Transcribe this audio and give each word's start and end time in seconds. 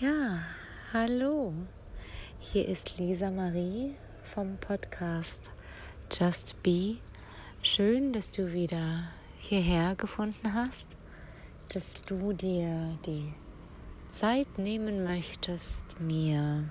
Ja, 0.00 0.40
hallo. 0.92 1.52
Hier 2.40 2.66
ist 2.66 2.98
Lisa 2.98 3.30
Marie 3.30 3.94
vom 4.24 4.56
Podcast 4.56 5.52
Just 6.10 6.60
Be. 6.64 6.96
Schön, 7.62 8.12
dass 8.12 8.32
du 8.32 8.52
wieder 8.52 9.04
hierher 9.38 9.94
gefunden 9.94 10.52
hast, 10.52 10.88
dass 11.72 11.94
du 12.02 12.32
dir 12.32 12.98
die 13.06 13.32
Zeit 14.10 14.58
nehmen 14.58 15.04
möchtest, 15.04 15.84
mir 16.00 16.64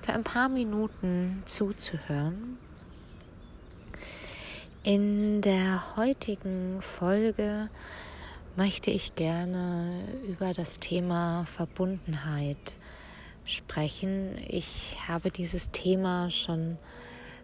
für 0.00 0.14
ein 0.14 0.24
paar 0.24 0.48
Minuten 0.48 1.42
zuzuhören. 1.44 2.56
In 4.82 5.42
der 5.42 5.96
heutigen 5.96 6.80
Folge 6.80 7.68
möchte 8.56 8.90
ich 8.90 9.14
gerne 9.14 10.02
über 10.26 10.54
das 10.54 10.78
Thema 10.78 11.44
Verbundenheit 11.44 12.76
sprechen. 13.44 14.36
Ich 14.48 14.96
habe 15.06 15.30
dieses 15.30 15.70
Thema 15.70 16.30
schon 16.30 16.78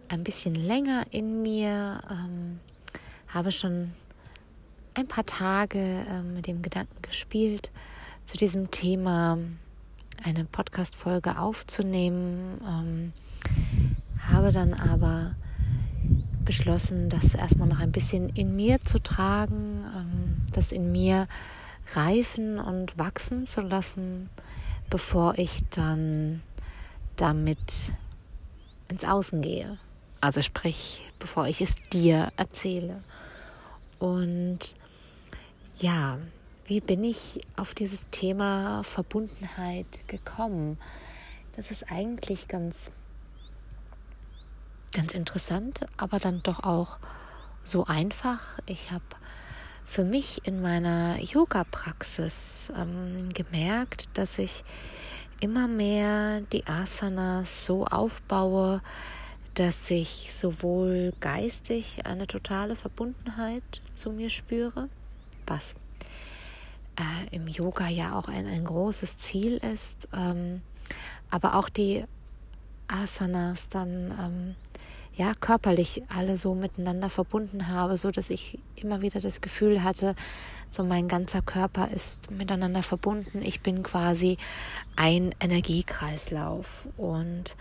ein 0.09 0.23
bisschen 0.23 0.55
länger 0.55 1.05
in 1.11 1.43
mir, 1.43 2.01
ähm, 2.09 2.59
habe 3.27 3.51
schon 3.51 3.93
ein 4.95 5.07
paar 5.07 5.25
Tage 5.25 5.79
äh, 5.79 6.21
mit 6.23 6.47
dem 6.47 6.63
Gedanken 6.63 7.01
gespielt, 7.03 7.69
zu 8.25 8.35
diesem 8.35 8.71
Thema 8.71 9.37
eine 10.23 10.45
Podcast-Folge 10.45 11.37
aufzunehmen, 11.37 12.59
ähm, 12.67 13.13
habe 14.27 14.51
dann 14.51 14.73
aber 14.73 15.35
beschlossen, 16.43 17.09
das 17.09 17.35
erstmal 17.35 17.67
noch 17.67 17.79
ein 17.79 17.91
bisschen 17.91 18.29
in 18.29 18.55
mir 18.55 18.81
zu 18.81 18.99
tragen, 18.99 19.82
das 20.57 20.71
in 20.71 20.91
mir 20.91 21.27
reifen 21.93 22.59
und 22.59 22.97
wachsen 22.97 23.45
zu 23.45 23.61
lassen, 23.61 24.29
bevor 24.89 25.37
ich 25.37 25.61
dann 25.69 26.41
damit 27.15 27.91
ins 28.89 29.03
Außen 29.03 29.41
gehe. 29.41 29.77
Also 30.21 30.41
sprich, 30.41 31.11
bevor 31.19 31.47
ich 31.47 31.61
es 31.61 31.75
dir 31.75 32.31
erzähle. 32.37 33.03
Und 33.99 34.75
ja, 35.77 36.17
wie 36.65 36.79
bin 36.79 37.03
ich 37.03 37.41
auf 37.57 37.73
dieses 37.73 38.09
Thema 38.09 38.83
Verbundenheit 38.83 40.07
gekommen? 40.07 40.77
Das 41.55 41.71
ist 41.71 41.91
eigentlich 41.91 42.47
ganz 42.47 42.91
ganz 44.93 45.13
interessant, 45.13 45.85
aber 45.97 46.19
dann 46.19 46.41
doch 46.43 46.63
auch 46.63 46.99
so 47.63 47.85
einfach. 47.85 48.59
Ich 48.65 48.91
habe 48.91 49.03
für 49.85 50.03
mich 50.03 50.45
in 50.45 50.61
meiner 50.61 51.19
Yoga-Praxis 51.19 52.71
ähm, 52.77 53.29
gemerkt, 53.33 54.05
dass 54.17 54.39
ich 54.39 54.63
immer 55.39 55.67
mehr 55.67 56.41
die 56.53 56.65
Asanas 56.67 57.65
so 57.65 57.85
aufbaue, 57.85 58.81
dass 59.55 59.91
ich 59.91 60.33
sowohl 60.33 61.13
geistig 61.19 62.05
eine 62.05 62.27
totale 62.27 62.75
Verbundenheit 62.75 63.63
zu 63.93 64.11
mir 64.11 64.29
spüre, 64.29 64.89
was 65.45 65.75
äh, 66.97 67.35
im 67.35 67.47
Yoga 67.47 67.87
ja 67.87 68.17
auch 68.17 68.27
ein, 68.27 68.47
ein 68.47 68.63
großes 68.63 69.17
Ziel 69.17 69.57
ist, 69.57 70.09
ähm, 70.15 70.61
aber 71.29 71.55
auch 71.55 71.69
die 71.69 72.05
Asanas 72.87 73.69
dann 73.69 74.13
ähm, 74.19 74.55
ja 75.15 75.33
körperlich 75.39 76.03
alle 76.09 76.37
so 76.37 76.55
miteinander 76.55 77.09
verbunden 77.09 77.67
habe, 77.67 77.97
so 77.97 78.11
dass 78.11 78.29
ich 78.29 78.59
immer 78.75 79.01
wieder 79.01 79.19
das 79.19 79.41
Gefühl 79.41 79.83
hatte, 79.83 80.15
so 80.69 80.83
mein 80.83 81.07
ganzer 81.07 81.41
Körper 81.41 81.89
ist 81.91 82.31
miteinander 82.31 82.81
verbunden. 82.81 83.41
Ich 83.43 83.61
bin 83.61 83.83
quasi 83.83 84.37
ein 84.95 85.35
Energiekreislauf 85.39 86.87
und 86.97 87.55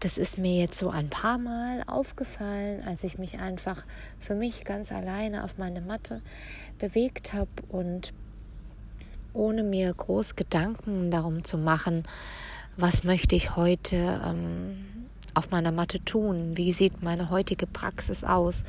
das 0.00 0.18
ist 0.18 0.36
mir 0.36 0.60
jetzt 0.60 0.78
so 0.78 0.90
ein 0.90 1.08
paar 1.08 1.38
Mal 1.38 1.82
aufgefallen, 1.86 2.82
als 2.86 3.02
ich 3.02 3.16
mich 3.16 3.38
einfach 3.38 3.82
für 4.20 4.34
mich 4.34 4.64
ganz 4.64 4.92
alleine 4.92 5.42
auf 5.42 5.56
meine 5.56 5.80
Matte 5.80 6.20
bewegt 6.78 7.32
habe 7.32 7.48
und 7.70 8.12
ohne 9.32 9.62
mir 9.62 9.92
groß 9.92 10.36
Gedanken 10.36 11.10
darum 11.10 11.44
zu 11.44 11.56
machen, 11.56 12.04
was 12.76 13.04
möchte 13.04 13.34
ich 13.34 13.56
heute 13.56 14.20
ähm, 14.24 15.05
auf 15.36 15.50
meiner 15.50 15.72
Matte 15.72 16.02
tun? 16.04 16.56
Wie 16.56 16.72
sieht 16.72 17.02
meine 17.02 17.30
heutige 17.30 17.66
Praxis 17.66 18.24
aus? 18.24 18.64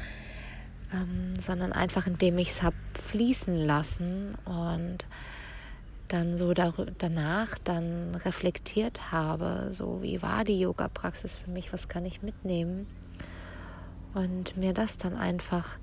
Ähm, 0.94 1.33
sondern 1.39 1.73
einfach 1.73 2.07
indem 2.07 2.38
ich 2.38 2.50
es 2.50 2.63
habe 2.63 2.75
fließen 2.94 3.55
lassen 3.55 4.35
und 4.45 5.06
dann 6.07 6.38
so 6.38 6.53
danach 6.53 7.57
dann 7.63 8.16
reflektiert 8.16 9.11
habe, 9.11 9.67
so 9.72 10.01
wie 10.01 10.22
war 10.22 10.45
die 10.45 10.59
Yoga-Praxis 10.59 11.35
für 11.35 11.50
mich, 11.50 11.73
was 11.73 11.89
kann 11.89 12.06
ich 12.06 12.22
mitnehmen? 12.22 12.88
Und 14.13 14.56
mir 14.56 14.73
das 14.73 14.97
dann 14.97 15.17
einfach 15.17 15.77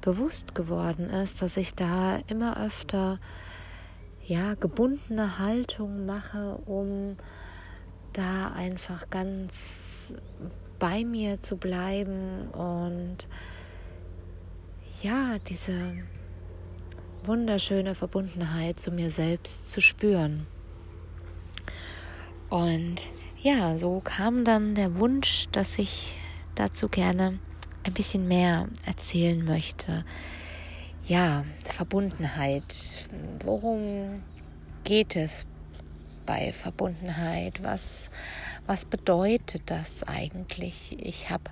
bewusst 0.00 0.54
geworden 0.54 1.10
ist, 1.10 1.42
dass 1.42 1.56
ich 1.58 1.74
da 1.74 2.18
immer 2.28 2.64
öfter 2.64 3.18
ja 4.24 4.54
gebundene 4.54 5.38
Haltung 5.38 6.06
mache, 6.06 6.56
um 6.66 7.16
da 8.14 8.52
einfach 8.52 9.10
ganz 9.10 9.97
bei 10.78 11.04
mir 11.04 11.40
zu 11.40 11.56
bleiben 11.56 12.48
und 12.50 13.28
ja, 15.02 15.38
diese 15.48 15.94
wunderschöne 17.24 17.94
Verbundenheit 17.94 18.80
zu 18.80 18.90
mir 18.90 19.10
selbst 19.10 19.70
zu 19.70 19.80
spüren. 19.80 20.46
Und 22.48 23.10
ja, 23.40 23.76
so 23.76 24.00
kam 24.00 24.44
dann 24.44 24.74
der 24.74 24.96
Wunsch, 24.96 25.46
dass 25.52 25.78
ich 25.78 26.14
dazu 26.54 26.88
gerne 26.88 27.38
ein 27.84 27.94
bisschen 27.94 28.26
mehr 28.26 28.68
erzählen 28.84 29.44
möchte. 29.44 30.04
Ja, 31.06 31.44
Verbundenheit. 31.64 32.98
Worum 33.44 34.22
geht 34.84 35.16
es 35.16 35.46
bei 36.26 36.52
Verbundenheit? 36.52 37.62
Was, 37.62 38.10
was 38.68 38.84
bedeutet 38.84 39.62
das 39.66 40.02
eigentlich? 40.02 40.94
Ich 41.00 41.30
habe 41.30 41.44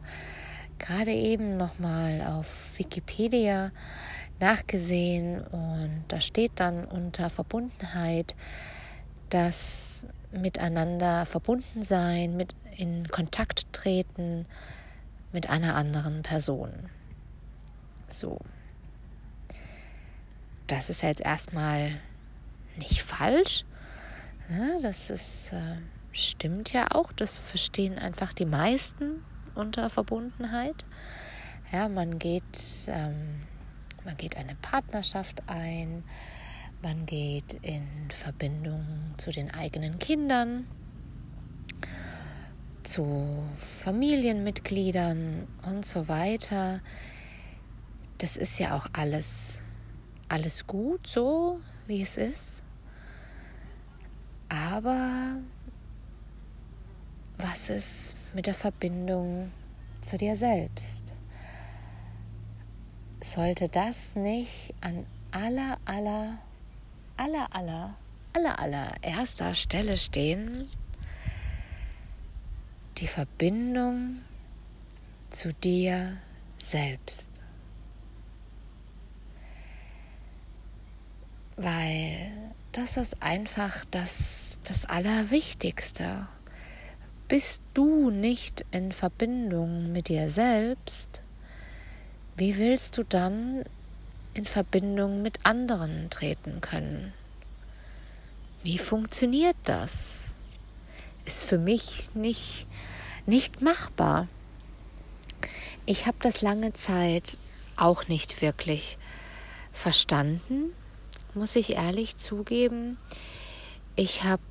gerade 0.78 1.12
eben 1.12 1.56
noch 1.56 1.78
mal 1.78 2.20
auf 2.20 2.46
Wikipedia 2.76 3.72
nachgesehen 4.38 5.40
und 5.40 6.04
da 6.08 6.20
steht 6.20 6.52
dann 6.56 6.84
unter 6.84 7.30
Verbundenheit 7.30 8.36
das 9.30 10.06
miteinander 10.30 11.24
verbunden 11.24 11.82
sein, 11.82 12.36
mit 12.36 12.54
in 12.76 13.08
Kontakt 13.08 13.72
treten 13.72 14.44
mit 15.32 15.48
einer 15.48 15.74
anderen 15.74 16.22
Person. 16.22 16.70
So. 18.08 18.38
Das 20.66 20.90
ist 20.90 21.02
jetzt 21.02 21.22
erstmal 21.22 21.92
nicht 22.76 23.02
falsch, 23.02 23.64
ja, 24.50 24.78
das 24.82 25.10
ist, 25.10 25.54
äh, 25.54 25.76
stimmt 26.16 26.72
ja 26.72 26.88
auch. 26.92 27.12
Das 27.12 27.36
verstehen 27.36 27.98
einfach 27.98 28.32
die 28.32 28.46
meisten 28.46 29.24
unter 29.54 29.90
Verbundenheit. 29.90 30.84
Ja, 31.72 31.88
man 31.88 32.18
geht, 32.18 32.86
ähm, 32.88 33.42
man 34.04 34.16
geht 34.16 34.36
eine 34.36 34.54
Partnerschaft 34.56 35.42
ein, 35.48 36.04
man 36.82 37.06
geht 37.06 37.54
in 37.62 37.86
Verbindung 38.10 38.84
zu 39.16 39.30
den 39.32 39.50
eigenen 39.52 39.98
Kindern, 39.98 40.66
zu 42.82 43.42
Familienmitgliedern 43.82 45.48
und 45.68 45.84
so 45.84 46.06
weiter. 46.08 46.80
Das 48.18 48.36
ist 48.36 48.58
ja 48.60 48.76
auch 48.76 48.86
alles, 48.92 49.60
alles 50.28 50.66
gut 50.66 51.06
so, 51.06 51.60
wie 51.86 52.02
es 52.02 52.16
ist. 52.16 52.62
Aber 54.48 55.38
was 57.38 57.70
ist 57.70 58.14
mit 58.34 58.46
der 58.46 58.54
Verbindung 58.54 59.52
zu 60.00 60.16
dir 60.16 60.36
selbst? 60.36 61.12
Sollte 63.20 63.68
das 63.68 64.16
nicht 64.16 64.74
an 64.80 65.06
aller, 65.32 65.78
aller, 65.84 66.38
aller, 67.16 67.54
aller, 67.54 67.96
aller, 68.32 68.58
aller 68.58 68.92
erster 69.02 69.54
Stelle 69.54 69.96
stehen? 69.96 70.70
Die 72.98 73.08
Verbindung 73.08 74.18
zu 75.30 75.52
dir 75.52 76.16
selbst. 76.58 77.42
Weil 81.56 82.32
das 82.72 82.96
ist 82.96 83.22
einfach 83.22 83.84
das, 83.90 84.58
das 84.64 84.84
Allerwichtigste. 84.84 86.28
Bist 87.28 87.62
du 87.74 88.10
nicht 88.10 88.64
in 88.70 88.92
Verbindung 88.92 89.92
mit 89.92 90.08
dir 90.08 90.28
selbst, 90.28 91.22
wie 92.36 92.56
willst 92.58 92.98
du 92.98 93.02
dann 93.02 93.64
in 94.34 94.46
Verbindung 94.46 95.22
mit 95.22 95.38
anderen 95.44 96.10
treten 96.10 96.60
können? 96.60 97.12
wie 98.66 98.78
funktioniert 98.78 99.56
das? 99.62 100.30
Ist 101.24 101.44
für 101.44 101.56
mich 101.56 102.10
nicht, 102.14 102.66
nicht 103.24 103.62
machbar. 103.62 104.26
Ich 105.86 106.06
habe 106.06 106.16
das 106.20 106.42
lange 106.42 106.72
Zeit 106.72 107.38
auch 107.76 108.08
nicht 108.08 108.42
wirklich 108.42 108.98
verstanden, 109.72 110.72
muss 111.32 111.54
ich 111.54 111.74
ehrlich 111.76 112.16
zugeben. 112.16 112.98
Ich 113.94 114.24
habe 114.24 114.42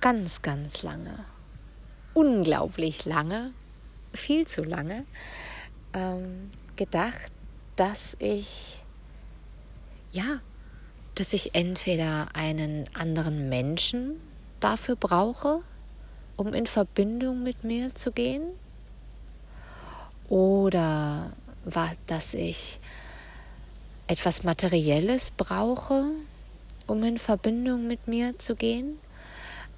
ganz, 0.00 0.42
ganz 0.42 0.82
lange, 0.82 1.24
unglaublich 2.14 3.04
lange, 3.04 3.52
viel 4.12 4.46
zu 4.46 4.62
lange, 4.62 5.04
ähm, 5.92 6.50
gedacht, 6.76 7.32
dass 7.76 8.16
ich, 8.18 8.80
ja, 10.12 10.40
dass 11.14 11.32
ich 11.32 11.54
entweder 11.54 12.28
einen 12.34 12.88
anderen 12.94 13.48
Menschen 13.48 14.20
dafür 14.60 14.96
brauche, 14.96 15.62
um 16.36 16.54
in 16.54 16.66
Verbindung 16.66 17.42
mit 17.42 17.64
mir 17.64 17.94
zu 17.94 18.12
gehen, 18.12 18.42
oder 20.28 21.32
dass 22.06 22.34
ich 22.34 22.78
etwas 24.06 24.44
Materielles 24.44 25.30
brauche, 25.30 26.06
um 26.86 27.02
in 27.04 27.18
Verbindung 27.18 27.86
mit 27.86 28.08
mir 28.08 28.38
zu 28.38 28.54
gehen. 28.56 28.98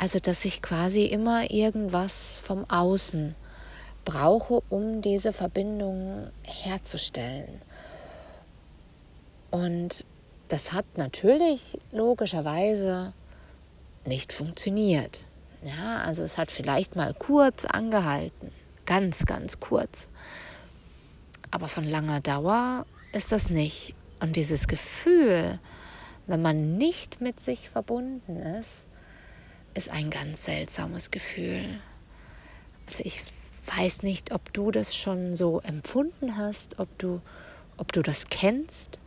Also 0.02 0.18
dass 0.18 0.44
ich 0.44 0.62
quasi 0.62 1.04
immer 1.04 1.52
irgendwas 1.52 2.40
vom 2.42 2.68
Außen 2.68 3.36
brauche, 4.04 4.60
um 4.68 5.00
diese 5.00 5.32
Verbindung 5.32 6.28
herzustellen. 6.42 7.62
Und 9.52 10.04
das 10.48 10.72
hat 10.72 10.98
natürlich 10.98 11.78
logischerweise 11.92 13.12
nicht 14.04 14.32
funktioniert. 14.32 15.24
Ja, 15.62 15.98
also 15.98 16.22
es 16.22 16.36
hat 16.36 16.50
vielleicht 16.50 16.96
mal 16.96 17.14
kurz 17.14 17.64
angehalten, 17.64 18.50
ganz, 18.86 19.24
ganz 19.24 19.60
kurz. 19.60 20.08
Aber 21.52 21.68
von 21.68 21.84
langer 21.88 22.18
Dauer 22.18 22.86
ist 23.12 23.30
das 23.30 23.50
nicht. 23.50 23.94
Und 24.18 24.34
dieses 24.34 24.66
Gefühl, 24.66 25.60
wenn 26.26 26.42
man 26.42 26.76
nicht 26.76 27.20
mit 27.20 27.38
sich 27.38 27.70
verbunden 27.70 28.36
ist, 28.36 28.84
ist 29.74 29.90
ein 29.90 30.10
ganz 30.10 30.44
seltsames 30.44 31.10
Gefühl. 31.10 31.64
Also 32.86 33.02
ich 33.04 33.22
weiß 33.76 34.02
nicht, 34.02 34.32
ob 34.32 34.52
du 34.52 34.70
das 34.70 34.96
schon 34.96 35.36
so 35.36 35.60
empfunden 35.60 36.36
hast, 36.36 36.78
ob 36.78 36.98
du, 36.98 37.20
ob 37.76 37.92
du 37.92 38.02
das 38.02 38.26
kennst. 38.28 38.98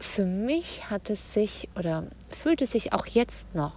Für 0.00 0.24
mich 0.24 0.90
hat 0.90 1.10
es 1.10 1.32
sich 1.34 1.68
oder 1.76 2.06
fühlt 2.30 2.62
es 2.62 2.72
sich 2.72 2.92
auch 2.92 3.06
jetzt 3.06 3.54
noch 3.54 3.74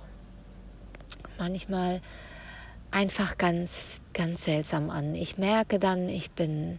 manchmal 1.37 2.01
einfach 2.91 3.37
ganz, 3.37 4.01
ganz 4.13 4.45
seltsam 4.45 4.89
an. 4.89 5.15
Ich 5.15 5.37
merke 5.37 5.79
dann, 5.79 6.09
ich 6.09 6.31
bin, 6.31 6.77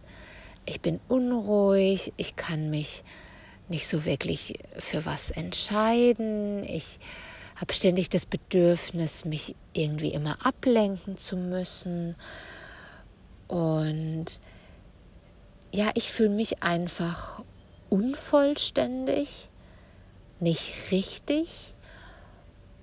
ich 0.66 0.80
bin 0.80 1.00
unruhig, 1.08 2.12
ich 2.16 2.36
kann 2.36 2.70
mich 2.70 3.02
nicht 3.68 3.88
so 3.88 4.04
wirklich 4.04 4.58
für 4.78 5.04
was 5.06 5.30
entscheiden. 5.30 6.62
Ich 6.64 7.00
habe 7.56 7.74
ständig 7.74 8.08
das 8.10 8.26
Bedürfnis, 8.26 9.24
mich 9.24 9.54
irgendwie 9.72 10.12
immer 10.12 10.44
ablenken 10.44 11.18
zu 11.18 11.36
müssen. 11.36 12.16
Und 13.48 14.26
ja, 15.72 15.90
ich 15.94 16.12
fühle 16.12 16.30
mich 16.30 16.62
einfach 16.62 17.42
unvollständig, 17.90 19.48
nicht 20.40 20.90
richtig 20.90 21.74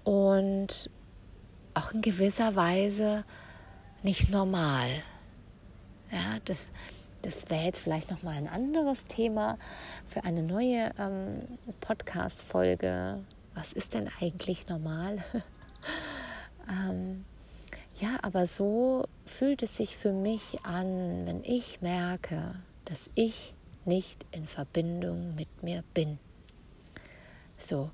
und 0.03 0.89
auch 1.73 1.91
in 1.91 2.01
gewisser 2.01 2.55
Weise 2.55 3.23
nicht 4.03 4.29
normal. 4.29 4.87
Ja, 6.11 6.39
das, 6.45 6.67
das 7.21 7.49
wäre 7.49 7.65
jetzt 7.65 7.79
vielleicht 7.79 8.09
noch 8.09 8.23
mal 8.23 8.35
ein 8.35 8.47
anderes 8.47 9.05
Thema 9.05 9.57
für 10.07 10.23
eine 10.23 10.41
neue 10.41 10.91
ähm, 10.97 11.41
Podcast-Folge. 11.81 13.19
Was 13.59 13.73
ist 13.73 13.93
denn 13.93 14.09
eigentlich 14.21 14.69
normal? 14.69 15.21
ähm, 16.69 17.25
ja, 17.99 18.17
aber 18.21 18.47
so 18.47 19.05
fühlt 19.25 19.63
es 19.63 19.75
sich 19.75 19.97
für 19.97 20.13
mich 20.13 20.63
an, 20.63 21.25
wenn 21.25 21.43
ich 21.43 21.81
merke, 21.81 22.55
dass 22.85 23.09
ich 23.15 23.53
nicht 23.83 24.25
in 24.31 24.47
Verbindung 24.47 25.35
mit 25.35 25.61
mir 25.61 25.83
bin. 25.93 26.19
So. 27.57 27.91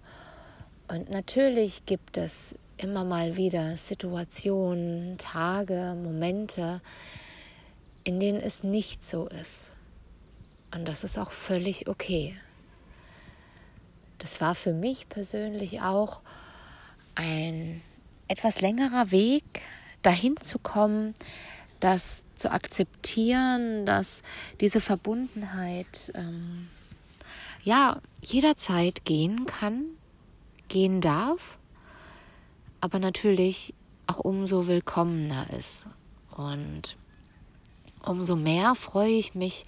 Und 0.88 1.10
natürlich 1.10 1.88
gibt 1.88 2.18
es 2.18 2.56
immer 2.78 3.04
mal 3.04 3.36
wieder 3.36 3.76
Situationen, 3.76 5.18
Tage, 5.18 5.98
Momente, 6.00 6.80
in 8.04 8.20
denen 8.20 8.40
es 8.40 8.64
nicht 8.64 9.04
so 9.04 9.28
ist. 9.30 9.76
Und 10.76 10.88
das 10.88 11.04
ist 11.04 11.18
auch 11.18 11.32
völlig 11.32 11.88
okay. 11.88 12.38
Das 14.20 14.42
war 14.42 14.56
für 14.56 14.74
mich 14.74 15.10
persönlich 15.10 15.82
auch 15.82 16.22
ein 17.16 17.82
etwas 18.28 18.62
längerer 18.62 19.12
Weg, 19.12 19.44
dahin 20.02 20.38
zu 20.38 20.60
kommen, 20.60 21.14
das 21.80 22.24
zu 22.36 22.52
akzeptieren, 22.52 23.86
dass 23.86 24.22
diese 24.60 24.82
Verbundenheit 24.82 26.12
ähm, 26.16 26.68
ja 27.64 28.02
jederzeit 28.22 29.06
gehen 29.06 29.46
kann, 29.46 29.86
gehen 30.68 31.02
darf, 31.02 31.58
aber 32.82 33.00
natürlich 33.00 33.74
auch 34.08 34.20
umso 34.20 34.68
willkommener 34.68 35.48
ist. 35.58 35.88
Und 36.36 36.98
umso 38.04 38.36
mehr 38.36 38.76
freue 38.76 39.12
ich 39.12 39.36
mich 39.36 39.66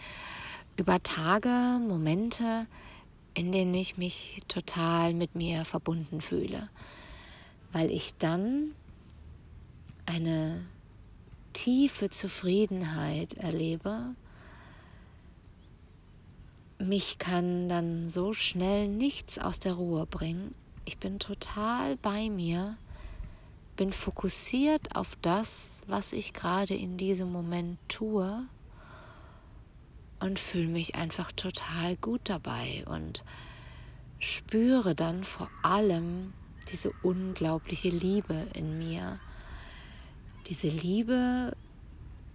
über 0.75 1.01
Tage, 1.01 1.79
Momente, 1.87 2.67
in 3.37 3.51
denen 3.51 3.75
ich 3.75 3.97
mich 3.97 4.41
total 4.47 5.13
mit 5.13 5.35
mir 5.35 5.63
verbunden 5.63 6.21
fühle, 6.21 6.69
weil 7.71 7.91
ich 7.91 8.15
dann 8.17 8.71
eine 10.07 10.65
tiefe 11.53 12.09
Zufriedenheit 12.09 13.35
erlebe. 13.35 14.15
Mich 16.79 17.19
kann 17.19 17.69
dann 17.69 18.09
so 18.09 18.33
schnell 18.33 18.87
nichts 18.87 19.37
aus 19.37 19.59
der 19.59 19.73
Ruhe 19.73 20.07
bringen. 20.07 20.55
Ich 20.85 20.97
bin 20.97 21.19
total 21.19 21.95
bei 21.97 22.31
mir, 22.31 22.75
bin 23.75 23.91
fokussiert 23.91 24.95
auf 24.95 25.15
das, 25.21 25.81
was 25.85 26.11
ich 26.11 26.33
gerade 26.33 26.73
in 26.73 26.97
diesem 26.97 27.31
Moment 27.31 27.77
tue 27.87 28.47
und 30.19 30.39
fühle 30.39 30.67
mich 30.67 30.95
einfach 30.95 31.31
total 31.31 31.95
gut 31.97 32.21
dabei 32.25 32.83
und 32.87 33.23
spüre 34.19 34.95
dann 34.95 35.23
vor 35.23 35.49
allem 35.61 36.33
diese 36.71 36.91
unglaubliche 37.03 37.89
Liebe 37.89 38.47
in 38.53 38.77
mir 38.77 39.19
diese 40.47 40.67
Liebe 40.67 41.55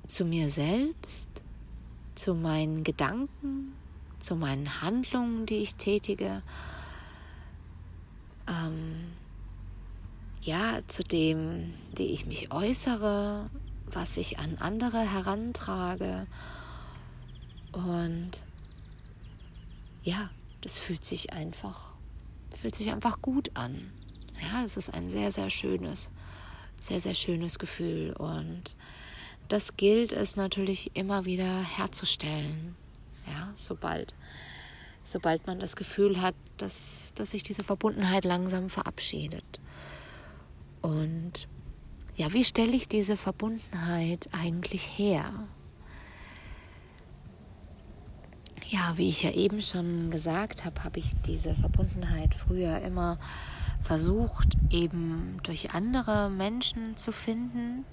zu 0.06 0.24
mir 0.24 0.48
selbst, 0.48 1.28
zu 2.14 2.34
meinen 2.34 2.84
Gedanken, 2.84 3.72
zu 4.20 4.36
meinen 4.36 4.82
Handlungen, 4.82 5.46
die 5.46 5.56
ich 5.56 5.76
tätige, 5.76 6.42
ähm, 8.46 9.12
ja, 10.42 10.80
zu 10.88 11.02
dem, 11.02 11.72
wie 11.94 12.06
ich 12.06 12.26
mich 12.26 12.52
äußere, 12.52 13.48
was 13.86 14.16
ich 14.16 14.38
an 14.38 14.56
andere 14.58 14.98
herantrage. 14.98 16.26
Und 17.72 18.42
ja, 20.02 20.30
das 20.60 20.78
fühlt 20.78 21.04
sich 21.04 21.32
einfach, 21.32 21.92
fühlt 22.56 22.74
sich 22.74 22.90
einfach 22.90 23.20
gut 23.22 23.50
an. 23.54 23.90
Ja, 24.40 24.64
es 24.64 24.76
ist 24.76 24.92
ein 24.92 25.10
sehr, 25.10 25.32
sehr 25.32 25.50
schönes 25.50 26.10
sehr, 26.82 27.00
sehr 27.00 27.14
schönes 27.14 27.58
Gefühl. 27.58 28.12
Und 28.18 28.76
das 29.48 29.76
gilt 29.76 30.12
es 30.12 30.36
natürlich 30.36 30.90
immer 30.94 31.24
wieder 31.24 31.62
herzustellen. 31.62 32.74
Ja, 33.26 33.50
sobald, 33.54 34.14
sobald 35.04 35.46
man 35.46 35.60
das 35.60 35.76
Gefühl 35.76 36.20
hat, 36.20 36.34
dass, 36.56 37.12
dass 37.14 37.30
sich 37.30 37.42
diese 37.42 37.62
Verbundenheit 37.62 38.24
langsam 38.24 38.68
verabschiedet. 38.68 39.60
Und 40.80 41.46
ja, 42.16 42.32
wie 42.32 42.44
stelle 42.44 42.72
ich 42.72 42.88
diese 42.88 43.16
Verbundenheit 43.16 44.28
eigentlich 44.32 44.98
her? 44.98 45.32
Ja, 48.72 48.94
wie 48.96 49.10
ich 49.10 49.22
ja 49.22 49.30
eben 49.32 49.60
schon 49.60 50.10
gesagt 50.10 50.64
habe, 50.64 50.82
habe 50.82 50.98
ich 50.98 51.12
diese 51.26 51.54
Verbundenheit 51.54 52.34
früher 52.34 52.80
immer 52.80 53.18
versucht, 53.82 54.56
eben 54.70 55.36
durch 55.42 55.74
andere 55.74 56.30
Menschen 56.30 56.96
zu 56.96 57.12
finden 57.12 57.84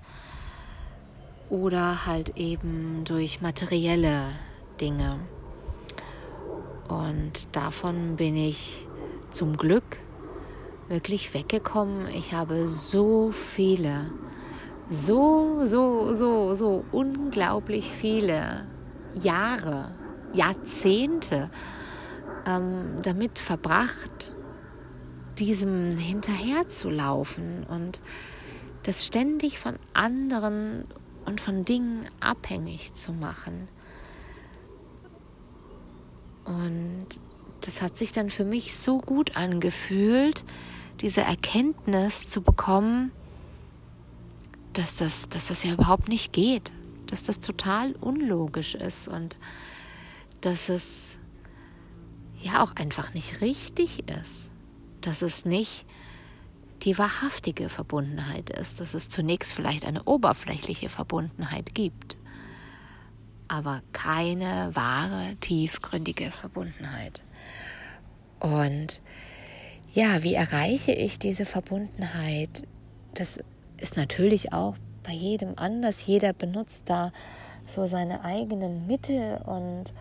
oder 1.50 2.06
halt 2.06 2.38
eben 2.38 3.04
durch 3.04 3.42
materielle 3.42 4.30
Dinge. 4.80 5.20
Und 6.88 7.54
davon 7.54 8.16
bin 8.16 8.38
ich 8.38 8.88
zum 9.32 9.58
Glück 9.58 9.98
wirklich 10.88 11.34
weggekommen. 11.34 12.08
Ich 12.08 12.32
habe 12.32 12.70
so 12.70 13.32
viele, 13.32 14.14
so, 14.90 15.66
so, 15.66 16.14
so, 16.14 16.54
so 16.54 16.86
unglaublich 16.94 17.92
viele 17.92 18.66
Jahre, 19.22 19.92
Jahrzehnte 20.34 21.50
ähm, 22.46 22.96
damit 23.04 23.40
verbracht, 23.40 24.36
diesem 25.38 25.92
hinterherzulaufen 25.98 27.66
und 27.66 28.04
das 28.84 29.06
ständig 29.06 29.60
von 29.60 29.78
anderen 29.94 30.86
und 31.26 31.42
von 31.42 31.66
Dingen 31.66 32.08
abhängig 32.20 32.94
zu 32.94 33.14
machen. 33.14 33.68
Und 36.46 37.08
das 37.62 37.82
hat 37.82 37.98
sich 37.98 38.12
dann 38.12 38.30
für 38.30 38.46
mich 38.46 38.76
so 38.76 39.00
gut 39.00 39.38
angefühlt, 39.38 40.44
diese 41.02 41.22
Erkenntnis 41.22 42.28
zu 42.28 42.42
bekommen, 42.42 43.12
dass 44.74 44.96
das, 44.96 45.30
dass 45.30 45.48
das 45.48 45.64
ja 45.64 45.74
überhaupt 45.74 46.08
nicht 46.08 46.34
geht, 46.34 46.72
dass 47.08 47.24
das 47.24 47.40
total 47.40 47.94
unlogisch 47.94 48.76
ist 48.76 49.08
und 49.08 49.38
dass 50.42 50.70
es 50.70 51.18
ja 52.40 52.64
auch 52.64 52.76
einfach 52.76 53.14
nicht 53.14 53.42
richtig 53.42 54.10
ist, 54.10 54.52
dass 55.02 55.22
es 55.22 55.46
nicht 55.46 55.86
die 56.84 56.98
wahrhaftige 56.98 57.68
Verbundenheit 57.68 58.50
ist, 58.50 58.80
dass 58.80 58.94
es 58.94 59.10
zunächst 59.10 59.52
vielleicht 59.52 59.86
eine 59.86 60.04
oberflächliche 60.04 60.90
Verbundenheit 60.90 61.76
gibt, 61.76 62.16
aber 63.48 63.82
keine 63.92 64.70
wahre, 64.74 65.36
tiefgründige 65.42 66.32
Verbundenheit. 66.32 67.24
Und 68.40 69.02
ja, 69.94 70.24
wie 70.24 70.36
erreiche 70.36 70.94
ich 70.94 71.20
diese 71.20 71.46
Verbundenheit? 71.46 72.64
Das 73.14 73.40
ist 73.78 73.98
natürlich 73.98 74.54
auch 74.54 74.76
bei 75.04 75.14
jedem 75.14 75.58
anders. 75.58 76.06
Jeder 76.06 76.32
benutzt 76.32 76.90
da 76.90 77.12
so 77.66 77.86
seine 77.86 78.24
eigenen 78.24 78.88
Mittel 78.88 79.42
und 79.46 79.94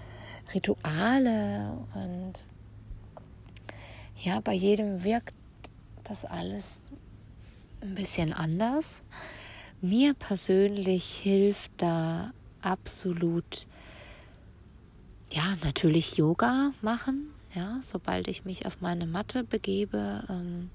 Rituale 0.54 1.78
und 1.94 2.44
ja, 4.16 4.40
bei 4.40 4.54
jedem 4.54 5.04
wirkt 5.04 5.34
das 6.04 6.24
alles 6.24 6.84
ein 7.80 7.94
bisschen 7.94 8.32
anders. 8.32 9.02
Mir 9.80 10.14
persönlich 10.14 11.04
hilft 11.04 11.70
da 11.76 12.32
absolut, 12.62 13.66
ja, 15.32 15.54
natürlich 15.62 16.16
Yoga 16.16 16.72
machen. 16.82 17.30
Ja, 17.54 17.78
sobald 17.80 18.28
ich 18.28 18.44
mich 18.44 18.66
auf 18.66 18.80
meine 18.80 19.06
Matte 19.06 19.44
begebe, 19.44 20.24
ähm, 20.28 20.70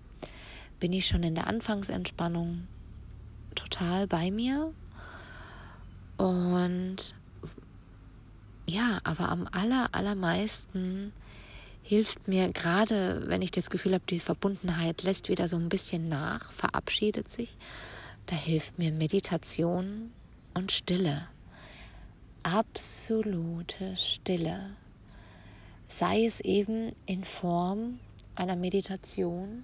bin 0.80 0.94
ich 0.94 1.06
schon 1.06 1.24
in 1.24 1.36
der 1.36 1.48
Anfangsentspannung 1.48 2.68
total 3.56 4.08
bei 4.08 4.32
mir. 4.32 4.74
Und 6.18 7.16
ja, 8.66 9.00
aber 9.04 9.30
am 9.30 9.48
aller, 9.52 9.90
allermeisten 9.92 11.14
hilft 11.84 12.28
mir 12.28 12.50
gerade, 12.50 13.24
wenn 13.28 13.42
ich 13.42 13.52
das 13.52 13.70
Gefühl 13.70 13.94
habe, 13.94 14.06
die 14.10 14.20
Verbundenheit 14.20 15.04
lässt 15.04 15.30
wieder 15.30 15.48
so 15.48 15.58
ein 15.58 15.70
bisschen 15.70 16.08
nach, 16.08 16.52
verabschiedet 16.54 17.30
sich, 17.30 17.58
da 18.28 18.36
hilft 18.36 18.80
mir 18.80 18.92
Meditation 18.92 20.12
und 20.54 20.72
Stille. 20.72 21.28
Absolute 22.44 23.98
Stille. 23.98 24.78
Sei 25.88 26.26
es 26.26 26.40
eben 26.40 26.94
in 27.06 27.24
Form 27.24 28.00
einer 28.36 28.56
Meditation 28.56 29.64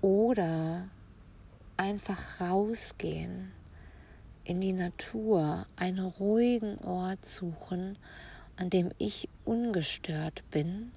oder 0.00 0.88
einfach 1.76 2.40
rausgehen 2.40 3.52
in 4.44 4.60
die 4.60 4.72
Natur, 4.72 5.66
einen 5.76 6.04
ruhigen 6.04 6.78
Ort 6.78 7.24
suchen, 7.26 7.98
an 8.56 8.70
dem 8.70 8.90
ich 8.98 9.28
ungestört 9.44 10.42
bin 10.50 10.92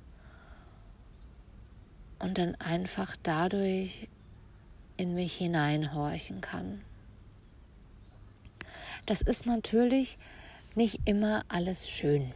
und 2.19 2.37
dann 2.37 2.55
einfach 2.55 3.15
dadurch 3.23 4.09
in 4.97 5.13
mich 5.13 5.35
hineinhorchen 5.35 6.41
kann. 6.41 6.81
Das 9.05 9.21
ist 9.21 9.45
natürlich 9.45 10.17
nicht 10.75 11.01
immer 11.05 11.43
alles 11.47 11.89
schön. 11.89 12.33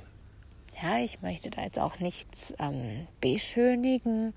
Ja, 0.82 1.00
ich 1.00 1.22
möchte 1.22 1.50
da 1.50 1.64
jetzt 1.64 1.80
auch 1.80 2.00
nichts 2.00 2.54
ähm, 2.58 3.08
beschönigen 3.20 4.34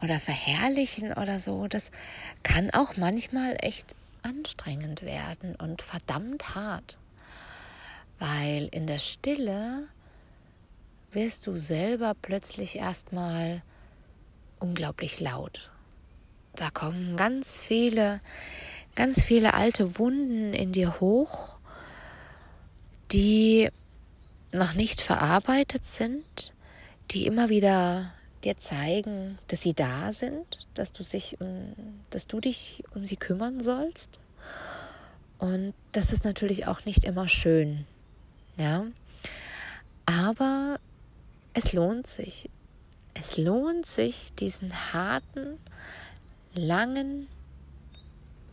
oder 0.00 0.20
verherrlichen 0.20 1.12
oder 1.12 1.40
so. 1.40 1.66
Das 1.66 1.90
kann 2.42 2.70
auch 2.70 2.96
manchmal 2.96 3.56
echt 3.60 3.96
anstrengend 4.26 5.02
werden 5.02 5.54
und 5.56 5.82
verdammt 5.82 6.54
hart, 6.54 6.98
weil 8.18 8.68
in 8.72 8.86
der 8.86 8.98
Stille 8.98 9.88
wirst 11.12 11.46
du 11.46 11.56
selber 11.56 12.14
plötzlich 12.20 12.76
erstmal 12.76 13.62
unglaublich 14.58 15.20
laut. 15.20 15.70
Da 16.56 16.70
kommen 16.70 17.16
ganz 17.16 17.58
viele, 17.58 18.20
ganz 18.94 19.22
viele 19.22 19.54
alte 19.54 19.98
Wunden 19.98 20.52
in 20.52 20.72
dir 20.72 21.00
hoch, 21.00 21.56
die 23.12 23.70
noch 24.52 24.74
nicht 24.74 25.00
verarbeitet 25.00 25.84
sind, 25.84 26.54
die 27.12 27.26
immer 27.26 27.48
wieder 27.48 28.12
dir 28.46 28.56
zeigen, 28.56 29.38
dass 29.48 29.62
sie 29.62 29.74
da 29.74 30.12
sind, 30.12 30.66
dass 30.74 30.92
du, 30.92 31.02
sich 31.02 31.36
dass 32.10 32.26
du 32.26 32.40
dich 32.40 32.84
um 32.94 33.04
sie 33.04 33.16
kümmern 33.16 33.60
sollst. 33.60 34.20
Und 35.38 35.74
das 35.92 36.12
ist 36.12 36.24
natürlich 36.24 36.66
auch 36.66 36.84
nicht 36.84 37.04
immer 37.04 37.28
schön. 37.28 37.84
Ja. 38.56 38.86
Aber 40.06 40.78
es 41.52 41.72
lohnt 41.72 42.06
sich. 42.06 42.48
Es 43.14 43.36
lohnt 43.36 43.86
sich, 43.86 44.32
diesen 44.38 44.72
harten, 44.92 45.58
langen, 46.54 47.28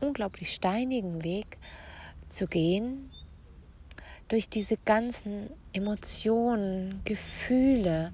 unglaublich 0.02 0.54
steinigen 0.54 1.24
Weg 1.24 1.58
zu 2.30 2.48
gehen, 2.48 3.12
durch 4.30 4.50
diese 4.50 4.78
ganzen 4.78 5.50
Emotionen, 5.74 7.02
Gefühle, 7.04 8.12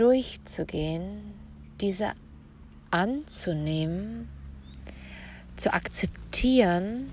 durchzugehen, 0.00 1.34
diese 1.78 2.12
anzunehmen, 2.90 4.30
zu 5.56 5.74
akzeptieren, 5.74 7.10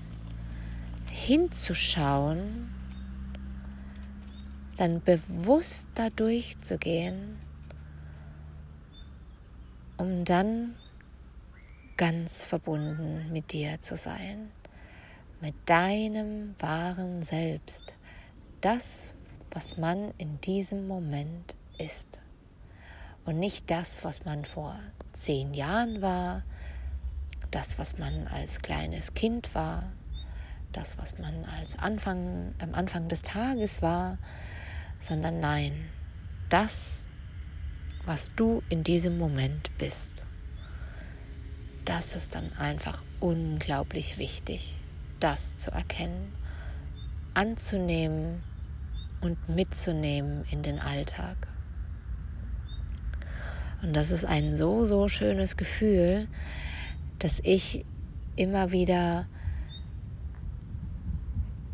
hinzuschauen, 1.08 2.74
dann 4.78 5.04
bewusst 5.04 5.88
da 5.96 6.10
durchzugehen, 6.10 7.38
um 9.98 10.24
dann 10.24 10.76
ganz 11.98 12.46
verbunden 12.46 13.30
mit 13.34 13.52
dir 13.52 13.82
zu 13.82 13.98
sein, 13.98 14.50
mit 15.42 15.56
deinem 15.66 16.56
wahren 16.60 17.22
Selbst, 17.24 17.96
das, 18.62 19.14
was 19.52 19.76
man 19.76 20.14
in 20.18 20.40
diesem 20.40 20.88
Moment 20.88 21.56
ist 21.78 22.22
und 23.28 23.40
nicht 23.40 23.70
das, 23.70 24.06
was 24.06 24.24
man 24.24 24.46
vor 24.46 24.80
zehn 25.12 25.54
Jahren 25.54 26.02
war, 26.02 26.44
das, 27.52 27.78
was 27.78 27.98
man 27.98 28.26
als 28.28 28.62
kleines 28.62 29.14
Kind 29.16 29.54
war, 29.54 29.92
das, 30.72 30.98
was 30.98 31.20
man 31.20 31.44
als 31.44 31.78
Anfang, 31.78 32.56
am 32.60 32.74
Anfang 32.74 33.10
des 33.10 33.24
Tages 33.24 33.82
war, 33.82 34.18
sondern 35.00 35.42
nein, 35.42 35.74
das, 36.48 37.10
was 38.06 38.32
du 38.38 38.64
in 38.70 38.86
diesem 38.86 39.18
Moment 39.18 39.78
bist. 39.78 40.26
Das 41.84 42.16
ist 42.16 42.34
dann 42.34 42.54
einfach 42.54 43.04
unglaublich 43.20 44.18
wichtig, 44.18 44.78
das 45.20 45.58
zu 45.58 45.72
erkennen, 45.72 46.34
anzunehmen 47.34 48.42
und 49.20 49.50
mitzunehmen 49.50 50.46
in 50.50 50.64
den 50.64 50.80
Alltag. 50.80 51.36
Und 53.82 53.94
das 53.96 54.12
ist 54.12 54.26
ein 54.26 54.56
so, 54.56 54.86
so 54.86 55.08
schönes 55.08 55.56
Gefühl, 55.56 56.28
dass 57.20 57.40
ich 57.44 57.86
immer 58.36 58.72
wieder, 58.72 59.28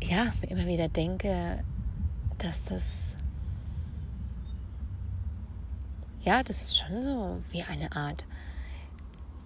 ja, 0.02 0.32
immer 0.48 0.66
wieder 0.66 0.88
denke, 0.88 1.64
dass 2.38 2.66
das, 2.66 3.16
ja, 6.22 6.42
das 6.42 6.60
ist 6.60 6.76
schon 6.76 7.02
so 7.02 7.42
wie 7.50 7.62
eine 7.62 7.92
Art 7.92 8.24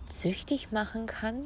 süchtig 0.08 0.72
machen 0.72 1.06
kann. 1.06 1.42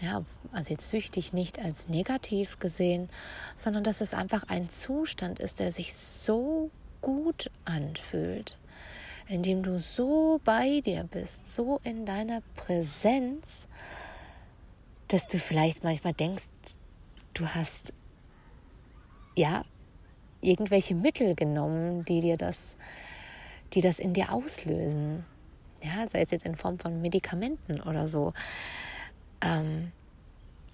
Ja, 0.00 0.22
also 0.52 0.70
jetzt 0.70 0.88
süchtig 0.90 1.32
nicht 1.32 1.58
als 1.58 1.88
negativ 1.88 2.60
gesehen, 2.60 3.08
sondern 3.56 3.82
dass 3.82 4.00
es 4.00 4.14
einfach 4.14 4.44
ein 4.48 4.70
Zustand 4.70 5.40
ist, 5.40 5.58
der 5.58 5.72
sich 5.72 5.94
so 5.94 6.70
gut 7.00 7.50
anfühlt 7.64 8.56
in 9.28 9.42
dem 9.42 9.62
du 9.62 9.78
so 9.78 10.40
bei 10.44 10.80
dir 10.80 11.04
bist, 11.04 11.52
so 11.52 11.80
in 11.84 12.06
deiner 12.06 12.40
Präsenz, 12.56 13.68
dass 15.08 15.26
du 15.26 15.38
vielleicht 15.38 15.84
manchmal 15.84 16.14
denkst, 16.14 16.48
du 17.34 17.46
hast 17.46 17.92
ja 19.36 19.64
irgendwelche 20.40 20.94
Mittel 20.94 21.34
genommen, 21.34 22.04
die 22.04 22.20
dir 22.20 22.36
das, 22.36 22.76
die 23.74 23.80
das 23.80 23.98
in 23.98 24.14
dir 24.14 24.32
auslösen. 24.32 25.24
Ja, 25.82 26.08
sei 26.08 26.22
es 26.22 26.30
jetzt 26.30 26.46
in 26.46 26.56
Form 26.56 26.78
von 26.78 27.00
Medikamenten 27.00 27.80
oder 27.80 28.08
so. 28.08 28.32
Ähm, 29.40 29.92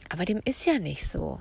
aber 0.09 0.25
dem 0.25 0.41
ist 0.45 0.65
ja 0.65 0.79
nicht 0.79 1.11
so. 1.11 1.41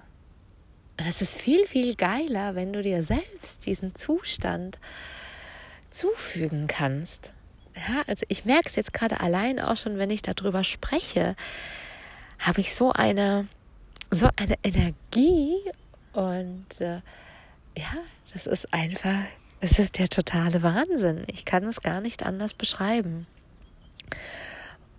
Und 1.00 1.08
es 1.08 1.22
ist 1.22 1.40
viel, 1.40 1.66
viel 1.68 1.96
geiler, 1.96 2.56
wenn 2.56 2.74
du 2.74 2.82
dir 2.82 3.04
selbst 3.04 3.66
diesen 3.66 3.96
Zustand 3.96 4.80
zufügen 5.94 6.68
kannst. 6.68 7.36
Ja, 7.76 8.04
also 8.08 8.26
ich 8.30 8.46
merke 8.46 8.70
es 8.70 8.76
jetzt 8.76 8.94
gerade 8.94 9.20
allein 9.20 9.60
auch 9.60 9.78
schon, 9.78 9.98
wenn 9.98 10.12
ich 10.12 10.22
darüber 10.22 10.64
spreche, 10.64 11.36
habe 12.40 12.62
ich 12.62 12.74
so 12.76 12.92
eine, 12.92 13.48
so 14.12 14.30
eine 14.36 14.56
Energie 14.64 15.56
und 16.14 16.82
äh, 16.82 17.02
ja, 17.76 17.94
das 18.34 18.46
ist 18.46 18.74
einfach, 18.74 19.24
es 19.60 19.80
ist 19.80 19.98
der 19.98 20.10
totale 20.10 20.62
Wahnsinn. 20.62 21.24
Ich 21.28 21.46
kann 21.46 21.64
es 21.66 21.82
gar 21.82 22.02
nicht 22.02 22.24
anders 22.24 22.54
beschreiben. 22.54 23.26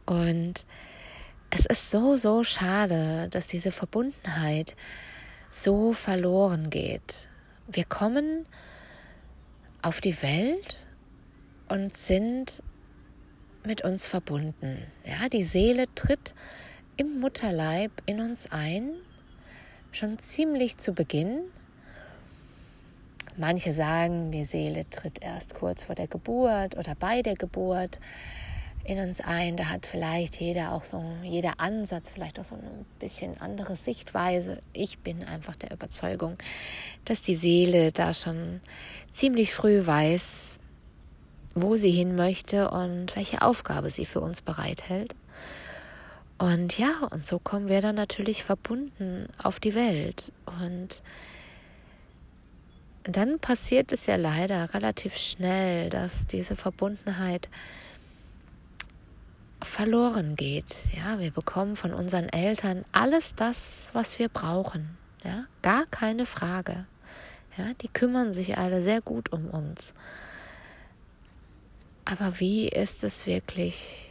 Und 0.06 0.64
es 1.50 1.66
ist 1.66 1.90
so, 1.90 2.16
so 2.16 2.42
schade, 2.42 3.28
dass 3.30 3.46
diese 3.46 3.70
Verbundenheit 3.70 4.74
so 5.50 5.92
verloren 5.92 6.70
geht. 6.70 7.28
Wir 7.68 7.84
kommen 7.84 8.46
auf 9.84 10.00
die 10.00 10.22
Welt 10.22 10.86
und 11.68 11.94
sind 11.94 12.62
mit 13.66 13.84
uns 13.84 14.06
verbunden. 14.06 14.86
Ja, 15.04 15.28
die 15.28 15.42
Seele 15.42 15.86
tritt 15.94 16.34
im 16.96 17.20
Mutterleib 17.20 17.90
in 18.06 18.20
uns 18.20 18.50
ein, 18.50 18.92
schon 19.92 20.18
ziemlich 20.18 20.78
zu 20.78 20.94
Beginn. 20.94 21.40
Manche 23.36 23.74
sagen, 23.74 24.32
die 24.32 24.44
Seele 24.44 24.88
tritt 24.88 25.22
erst 25.22 25.54
kurz 25.54 25.82
vor 25.82 25.94
der 25.94 26.06
Geburt 26.08 26.78
oder 26.78 26.94
bei 26.94 27.20
der 27.20 27.34
Geburt 27.34 28.00
in 28.84 28.98
uns 28.98 29.20
ein. 29.20 29.56
Da 29.56 29.66
hat 29.66 29.86
vielleicht 29.86 30.40
jeder 30.40 30.72
auch 30.72 30.84
so, 30.84 31.02
jeder 31.22 31.60
Ansatz 31.60 32.10
vielleicht 32.10 32.38
auch 32.38 32.44
so 32.44 32.54
ein 32.54 32.86
bisschen 32.98 33.40
andere 33.40 33.76
Sichtweise. 33.76 34.60
Ich 34.72 34.98
bin 34.98 35.24
einfach 35.24 35.56
der 35.56 35.72
Überzeugung, 35.72 36.36
dass 37.04 37.22
die 37.22 37.34
Seele 37.34 37.92
da 37.92 38.14
schon 38.14 38.60
ziemlich 39.10 39.54
früh 39.54 39.84
weiß, 39.84 40.58
wo 41.54 41.76
sie 41.76 41.90
hin 41.90 42.16
möchte 42.16 42.70
und 42.70 43.16
welche 43.16 43.42
Aufgabe 43.42 43.90
sie 43.90 44.06
für 44.06 44.20
uns 44.20 44.42
bereithält. 44.42 45.14
Und 46.36 46.78
ja, 46.78 47.06
und 47.10 47.24
so 47.24 47.38
kommen 47.38 47.68
wir 47.68 47.80
dann 47.80 47.94
natürlich 47.94 48.42
verbunden 48.42 49.28
auf 49.42 49.60
die 49.60 49.74
Welt. 49.74 50.32
Und 50.60 51.02
dann 53.04 53.38
passiert 53.38 53.92
es 53.92 54.06
ja 54.06 54.16
leider 54.16 54.74
relativ 54.74 55.16
schnell, 55.16 55.90
dass 55.90 56.26
diese 56.26 56.56
Verbundenheit 56.56 57.48
verloren 59.64 60.36
geht. 60.36 60.86
Ja, 60.96 61.18
wir 61.18 61.30
bekommen 61.30 61.76
von 61.76 61.92
unseren 61.92 62.28
Eltern 62.28 62.84
alles 62.92 63.34
das, 63.34 63.90
was 63.92 64.18
wir 64.18 64.28
brauchen. 64.28 64.96
Ja, 65.24 65.46
gar 65.62 65.86
keine 65.86 66.26
Frage. 66.26 66.86
Ja, 67.56 67.72
die 67.80 67.88
kümmern 67.88 68.32
sich 68.32 68.58
alle 68.58 68.82
sehr 68.82 69.00
gut 69.00 69.32
um 69.32 69.48
uns. 69.48 69.94
Aber 72.04 72.38
wie 72.40 72.68
ist 72.68 73.04
es 73.04 73.26
wirklich 73.26 74.10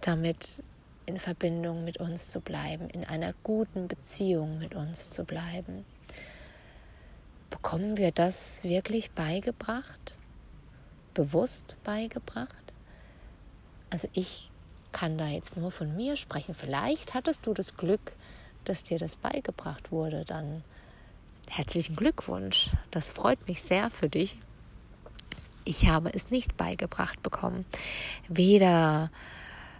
damit 0.00 0.62
in 1.06 1.18
Verbindung 1.18 1.84
mit 1.84 1.98
uns 1.98 2.28
zu 2.28 2.40
bleiben, 2.40 2.90
in 2.90 3.04
einer 3.04 3.32
guten 3.42 3.88
Beziehung 3.88 4.58
mit 4.58 4.74
uns 4.74 5.10
zu 5.10 5.24
bleiben? 5.24 5.84
Bekommen 7.48 7.96
wir 7.96 8.12
das 8.12 8.62
wirklich 8.64 9.12
beigebracht? 9.12 10.16
Bewusst 11.14 11.76
beigebracht? 11.84 12.61
Also 13.92 14.08
ich 14.14 14.50
kann 14.90 15.18
da 15.18 15.26
jetzt 15.28 15.58
nur 15.58 15.70
von 15.70 15.94
mir 15.94 16.16
sprechen. 16.16 16.54
Vielleicht 16.54 17.12
hattest 17.12 17.46
du 17.46 17.52
das 17.52 17.76
Glück, 17.76 18.12
dass 18.64 18.82
dir 18.82 18.98
das 18.98 19.16
beigebracht 19.16 19.92
wurde. 19.92 20.24
Dann 20.24 20.64
herzlichen 21.50 21.94
Glückwunsch. 21.94 22.70
Das 22.90 23.10
freut 23.10 23.46
mich 23.46 23.60
sehr 23.60 23.90
für 23.90 24.08
dich. 24.08 24.38
Ich 25.66 25.88
habe 25.88 26.10
es 26.14 26.30
nicht 26.30 26.56
beigebracht 26.56 27.22
bekommen. 27.22 27.66
Weder 28.28 29.10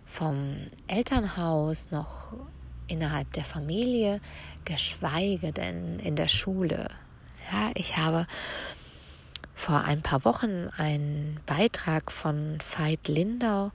vom 0.05 0.59
Elternhaus 0.89 1.91
noch 1.91 2.37
innerhalb 2.89 3.33
der 3.33 3.45
Familie, 3.45 4.21
geschweige 4.67 5.53
denn 5.53 5.99
in 6.01 6.17
der 6.17 6.29
Schule. 6.29 6.89
Ja, 7.51 7.71
ich 7.75 7.97
habe 7.97 8.27
vor 9.63 9.85
ein 9.85 10.03
paar 10.03 10.25
Wochen 10.25 10.71
einen 10.77 11.39
Beitrag 11.47 12.11
von 12.11 12.59
Veit 12.77 13.07
Lindau 13.07 13.71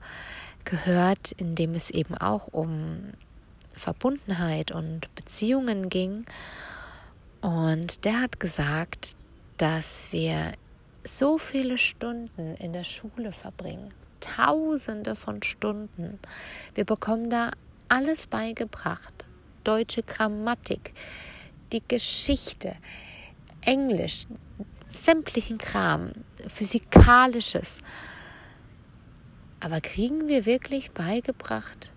gehört, 0.66 1.32
in 1.32 1.54
dem 1.54 1.72
es 1.72 1.88
eben 1.88 2.14
auch 2.14 2.48
um 2.48 3.14
Verbundenheit 3.72 4.70
und 4.70 5.12
Beziehungen 5.14 5.88
ging. 5.88 6.26
Und 7.40 8.04
der 8.04 8.20
hat 8.20 8.38
gesagt, 8.38 9.16
dass 9.56 10.12
wir 10.12 10.52
so 11.04 11.38
viele 11.38 11.78
Stunden 11.78 12.54
in 12.56 12.74
der 12.74 12.84
Schule 12.84 13.32
verbringen, 13.32 13.90
tausende 14.20 15.14
von 15.14 15.42
Stunden. 15.42 16.18
Wir 16.74 16.84
bekommen 16.84 17.30
da 17.30 17.52
alles 17.88 18.26
beigebracht. 18.26 19.24
Deutsche 19.64 20.02
Grammatik, 20.02 20.92
die 21.72 21.82
Geschichte, 21.88 22.76
Englisch, 23.64 24.26
sämtlichen 24.88 25.58
Kram, 25.58 26.12
physikalisches. 26.48 27.80
Aber 29.60 29.80
kriegen 29.80 30.28
wir 30.28 30.46
wirklich 30.46 30.92
beigebracht, 30.92 31.92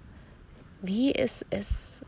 wie 0.81 1.13
es 1.13 1.45
ist, 1.49 2.03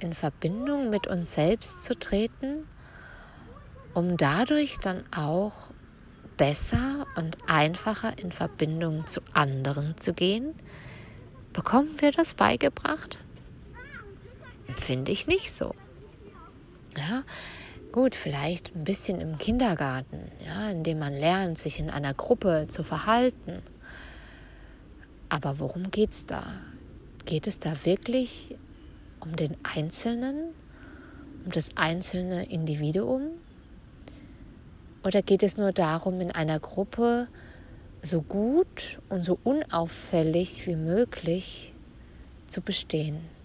in 0.00 0.14
Verbindung 0.14 0.90
mit 0.90 1.06
uns 1.06 1.32
selbst 1.32 1.84
zu 1.84 1.98
treten, 1.98 2.66
um 3.94 4.16
dadurch 4.16 4.78
dann 4.78 5.02
auch 5.14 5.70
besser 6.36 7.06
und 7.16 7.36
einfacher 7.48 8.16
in 8.18 8.30
Verbindung 8.30 9.06
zu 9.06 9.20
anderen 9.32 9.98
zu 9.98 10.12
gehen? 10.12 10.54
Bekommen 11.52 12.00
wir 12.00 12.12
das 12.12 12.34
beigebracht? 12.34 13.18
Finde 14.76 15.10
ich 15.10 15.26
nicht 15.26 15.50
so. 15.50 15.74
Ja, 16.96 17.24
Gut, 17.90 18.14
vielleicht 18.14 18.76
ein 18.76 18.84
bisschen 18.84 19.18
im 19.18 19.38
Kindergarten, 19.38 20.20
ja, 20.44 20.68
indem 20.68 20.98
man 20.98 21.14
lernt, 21.14 21.58
sich 21.58 21.80
in 21.80 21.88
einer 21.88 22.12
Gruppe 22.12 22.66
zu 22.68 22.82
verhalten. 22.82 23.62
Aber 25.30 25.58
worum 25.58 25.90
geht 25.90 26.12
es 26.12 26.26
da? 26.26 26.44
Geht 27.24 27.46
es 27.46 27.58
da 27.58 27.72
wirklich 27.84 28.56
um 29.20 29.36
den 29.36 29.56
Einzelnen, 29.62 30.54
um 31.46 31.50
das 31.50 31.70
einzelne 31.76 32.50
Individuum? 32.50 33.30
Oder 35.02 35.22
geht 35.22 35.42
es 35.42 35.56
nur 35.56 35.72
darum, 35.72 36.20
in 36.20 36.30
einer 36.30 36.60
Gruppe 36.60 37.28
so 38.02 38.20
gut 38.20 39.00
und 39.08 39.24
so 39.24 39.38
unauffällig 39.44 40.66
wie 40.66 40.76
möglich 40.76 41.72
zu 42.48 42.60
bestehen? 42.60 43.37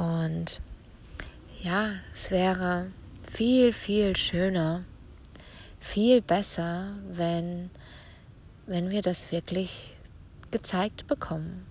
Und 0.00 0.62
ja, 1.60 1.90
es 2.14 2.30
wäre 2.30 2.90
viel, 3.30 3.70
viel 3.74 4.16
schöner, 4.16 4.86
viel 5.78 6.22
besser, 6.22 6.94
wenn, 7.10 7.68
wenn 8.64 8.88
wir 8.88 9.02
das 9.02 9.30
wirklich 9.30 9.94
gezeigt 10.50 11.06
bekommen. 11.06 11.66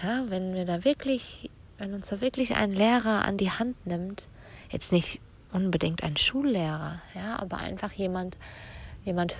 Ja, 0.00 0.26
wenn 0.28 0.54
wir 0.54 0.64
da 0.64 0.84
wirklich, 0.84 1.50
wenn 1.78 1.92
uns 1.92 2.08
da 2.08 2.20
wirklich 2.20 2.54
ein 2.54 2.70
Lehrer 2.70 3.24
an 3.24 3.36
die 3.36 3.50
Hand 3.50 3.84
nimmt, 3.84 4.28
jetzt 4.70 4.92
nicht 4.92 5.20
unbedingt 5.50 6.04
ein 6.04 6.16
Schullehrer, 6.16 7.02
ja, 7.16 7.40
aber 7.40 7.56
einfach 7.56 7.90
jemand, 7.90 8.36
jemand 9.04 9.34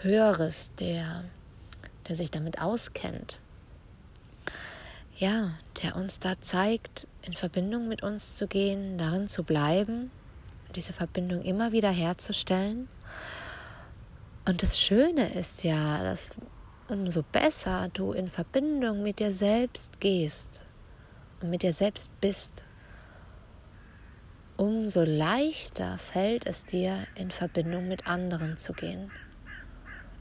Höheres, 0.00 0.72
der, 0.80 1.22
der 2.08 2.16
sich 2.16 2.32
damit 2.32 2.60
auskennt 2.60 3.38
ja, 5.22 5.52
der 5.80 5.94
uns 5.94 6.18
da 6.18 6.34
zeigt, 6.40 7.06
in 7.24 7.34
Verbindung 7.34 7.86
mit 7.86 8.02
uns 8.02 8.34
zu 8.34 8.48
gehen, 8.48 8.98
darin 8.98 9.28
zu 9.28 9.44
bleiben, 9.44 10.10
diese 10.74 10.92
Verbindung 10.92 11.42
immer 11.42 11.70
wieder 11.70 11.90
herzustellen. 11.90 12.88
Und 14.44 14.64
das 14.64 14.80
Schöne 14.80 15.32
ist 15.32 15.62
ja, 15.62 16.02
dass 16.02 16.32
umso 16.88 17.22
besser 17.22 17.88
du 17.92 18.10
in 18.10 18.30
Verbindung 18.30 19.04
mit 19.04 19.20
dir 19.20 19.32
selbst 19.32 20.00
gehst 20.00 20.62
und 21.40 21.50
mit 21.50 21.62
dir 21.62 21.72
selbst 21.72 22.10
bist, 22.20 22.64
umso 24.56 25.04
leichter 25.04 25.98
fällt 25.98 26.46
es 26.46 26.64
dir, 26.64 27.06
in 27.14 27.30
Verbindung 27.30 27.86
mit 27.86 28.08
anderen 28.08 28.58
zu 28.58 28.72
gehen. 28.72 29.12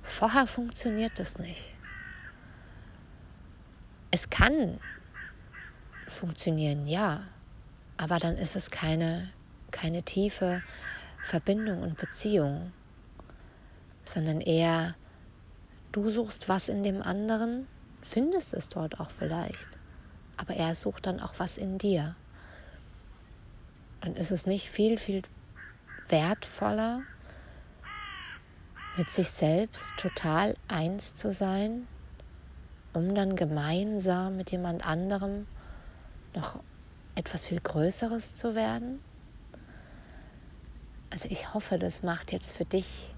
Vorher 0.03 0.45
funktioniert 0.45 1.17
das 1.17 1.39
nicht. 1.39 1.73
Es 4.11 4.29
kann 4.29 4.79
funktionieren, 6.07 6.85
ja, 6.85 7.23
aber 7.95 8.17
dann 8.17 8.35
ist 8.35 8.57
es 8.57 8.69
keine, 8.69 9.31
keine 9.71 10.03
tiefe 10.03 10.61
Verbindung 11.23 11.81
und 11.81 11.97
Beziehung, 11.97 12.73
sondern 14.03 14.41
eher 14.41 14.95
du 15.93 16.09
suchst 16.09 16.49
was 16.49 16.67
in 16.67 16.83
dem 16.83 17.01
anderen, 17.01 17.67
findest 18.01 18.53
es 18.53 18.69
dort 18.69 18.99
auch 18.99 19.11
vielleicht, 19.11 19.77
aber 20.35 20.55
er 20.55 20.75
sucht 20.75 21.05
dann 21.05 21.19
auch 21.19 21.35
was 21.37 21.57
in 21.57 21.77
dir. 21.77 22.15
Und 24.03 24.17
ist 24.17 24.31
es 24.31 24.45
nicht 24.45 24.69
viel, 24.69 24.97
viel 24.97 25.21
wertvoller, 26.09 27.03
mit 28.97 29.09
sich 29.09 29.29
selbst 29.29 29.93
total 29.97 30.57
eins 30.67 31.15
zu 31.15 31.31
sein, 31.31 31.87
um 32.93 33.15
dann 33.15 33.35
gemeinsam 33.35 34.37
mit 34.37 34.51
jemand 34.51 34.85
anderem 34.85 35.47
noch 36.35 36.59
etwas 37.15 37.45
viel 37.45 37.59
Größeres 37.59 38.35
zu 38.35 38.55
werden? 38.55 38.99
Also 41.09 41.27
ich 41.29 41.53
hoffe, 41.53 41.77
das 41.77 42.03
macht 42.03 42.31
jetzt 42.31 42.55
für 42.55 42.65
dich, 42.65 43.13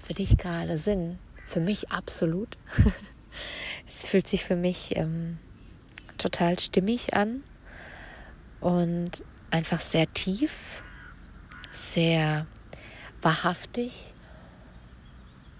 für 0.00 0.14
dich 0.14 0.36
gerade 0.36 0.78
Sinn. 0.78 1.18
Für 1.46 1.60
mich 1.60 1.90
absolut. 1.90 2.58
es 3.86 4.08
fühlt 4.08 4.26
sich 4.26 4.44
für 4.44 4.56
mich 4.56 4.96
ähm, 4.96 5.38
total 6.18 6.58
stimmig 6.58 7.14
an 7.14 7.44
und 8.60 9.24
einfach 9.50 9.80
sehr 9.80 10.12
tief, 10.12 10.82
sehr 11.70 12.46
wahrhaftig. 13.22 14.14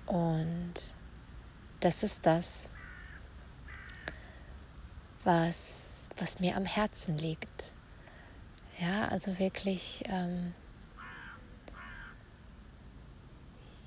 Und 0.07 0.75
das 1.81 2.03
ist 2.03 2.27
das, 2.27 2.71
was, 5.27 6.09
was 6.17 6.41
mir 6.41 6.57
am 6.57 6.65
Herzen 6.65 7.19
liegt. 7.19 7.73
Ja, 8.81 9.09
also 9.09 9.39
wirklich, 9.39 10.05
ähm, 10.09 10.55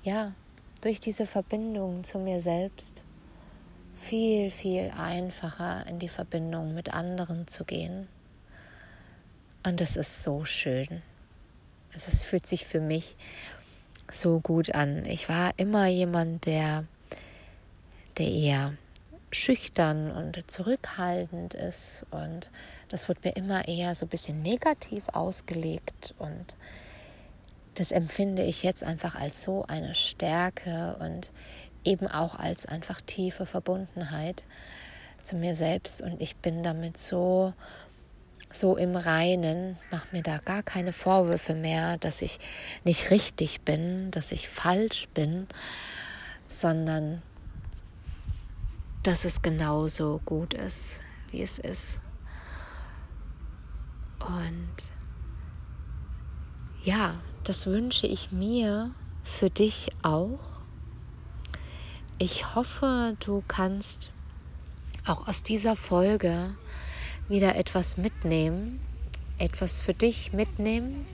ja, 0.02 0.34
durch 0.80 1.00
diese 1.00 1.26
Verbindung 1.26 2.04
zu 2.04 2.18
mir 2.18 2.40
selbst 2.40 3.02
viel, 3.96 4.50
viel 4.50 4.90
einfacher 4.96 5.86
in 5.86 5.98
die 5.98 6.08
Verbindung 6.08 6.74
mit 6.74 6.92
anderen 6.92 7.46
zu 7.46 7.64
gehen. 7.64 8.08
Und 9.62 9.80
es 9.80 9.96
ist 9.96 10.22
so 10.22 10.44
schön. 10.44 11.02
Also 11.92 12.10
es 12.10 12.22
fühlt 12.22 12.46
sich 12.46 12.66
für 12.66 12.80
mich 12.80 13.16
so 14.10 14.40
gut 14.40 14.74
an. 14.74 15.04
Ich 15.04 15.28
war 15.28 15.52
immer 15.58 15.86
jemand, 15.86 16.46
der, 16.46 16.84
der 18.16 18.26
eher 18.26 18.74
schüchtern 19.30 20.10
und 20.10 20.50
zurückhaltend 20.50 21.54
ist. 21.54 22.06
Und 22.10 22.50
das 22.88 23.08
wird 23.08 23.24
mir 23.24 23.36
immer 23.36 23.68
eher 23.68 23.94
so 23.94 24.06
ein 24.06 24.10
bisschen 24.10 24.42
negativ 24.42 25.04
ausgelegt. 25.08 26.14
Und 26.18 26.56
das 27.74 27.92
empfinde 27.92 28.42
ich 28.42 28.62
jetzt 28.62 28.82
einfach 28.82 29.14
als 29.14 29.42
so 29.42 29.64
eine 29.68 29.94
Stärke 29.94 30.96
und 31.00 31.30
eben 31.84 32.06
auch 32.08 32.34
als 32.34 32.66
einfach 32.66 33.00
tiefe 33.00 33.46
Verbundenheit 33.46 34.44
zu 35.22 35.36
mir 35.36 35.54
selbst. 35.54 36.02
Und 36.02 36.20
ich 36.20 36.36
bin 36.36 36.62
damit 36.62 36.98
so 36.98 37.52
so 38.52 38.76
im 38.76 38.96
Reinen, 38.96 39.78
mach 39.92 40.10
mir 40.12 40.22
da 40.22 40.38
gar 40.38 40.62
keine 40.62 40.92
Vorwürfe 40.92 41.54
mehr, 41.54 41.98
dass 41.98 42.20
ich 42.20 42.40
nicht 42.84 43.10
richtig 43.10 43.60
bin, 43.60 44.10
dass 44.10 44.32
ich 44.32 44.48
falsch 44.48 45.08
bin, 45.14 45.46
sondern 46.48 47.22
dass 49.02 49.24
es 49.24 49.42
genauso 49.42 50.20
gut 50.24 50.54
ist, 50.54 51.00
wie 51.30 51.42
es 51.42 51.58
ist. 51.58 51.98
Und 54.18 54.92
ja, 56.84 57.14
das 57.44 57.66
wünsche 57.66 58.06
ich 58.06 58.32
mir 58.32 58.90
für 59.24 59.50
dich 59.50 59.90
auch. 60.02 60.40
Ich 62.18 62.54
hoffe, 62.54 63.16
du 63.20 63.42
kannst 63.48 64.12
auch 65.06 65.26
aus 65.26 65.42
dieser 65.42 65.76
Folge 65.76 66.54
wieder 67.28 67.56
etwas 67.56 67.96
mitnehmen, 67.96 68.80
etwas 69.38 69.80
für 69.80 69.94
dich 69.94 70.32
mitnehmen 70.32 71.06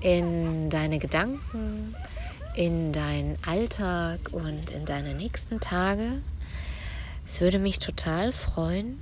in 0.00 0.70
deine 0.70 0.98
Gedanken, 0.98 1.96
in 2.54 2.92
deinen 2.92 3.36
Alltag 3.46 4.20
und 4.30 4.70
in 4.70 4.84
deine 4.84 5.14
nächsten 5.14 5.58
Tage. 5.58 6.22
Es 7.26 7.40
würde 7.40 7.58
mich 7.58 7.78
total 7.78 8.32
freuen. 8.32 8.98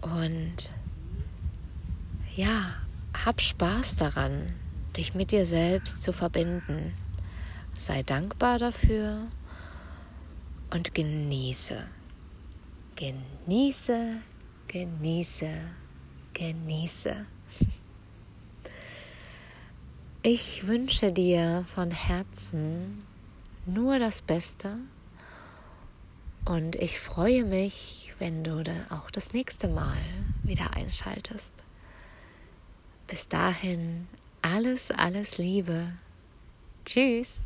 Und 0.00 0.72
ja, 2.34 2.74
hab 3.24 3.40
Spaß 3.40 3.96
daran, 3.96 4.52
dich 4.96 5.14
mit 5.14 5.30
dir 5.30 5.46
selbst 5.46 6.02
zu 6.02 6.12
verbinden. 6.12 6.94
Sei 7.76 8.02
dankbar 8.02 8.58
dafür 8.58 9.28
und 10.70 10.94
genieße. 10.94 11.84
Genieße, 12.96 14.20
genieße, 14.68 15.50
genieße. 16.32 17.26
Ich 20.22 20.66
wünsche 20.66 21.12
dir 21.12 21.64
von 21.74 21.90
Herzen 21.90 23.02
nur 23.66 23.98
das 23.98 24.22
Beste 24.22 24.78
und 26.44 26.76
ich 26.76 27.00
freue 27.00 27.44
mich, 27.44 28.12
wenn 28.18 28.44
du 28.44 28.62
auch 28.90 29.10
das 29.10 29.32
nächste 29.32 29.68
Mal 29.68 29.96
wieder 30.42 30.74
einschaltest. 30.76 31.52
Bis 33.06 33.28
dahin 33.28 34.08
alles, 34.42 34.90
alles 34.90 35.38
Liebe. 35.38 35.92
Tschüss. 36.84 37.40